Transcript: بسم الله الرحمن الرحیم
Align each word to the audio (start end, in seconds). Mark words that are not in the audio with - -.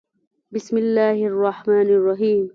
بسم 0.53 0.75
الله 0.83 1.19
الرحمن 1.31 1.87
الرحیم 1.97 2.45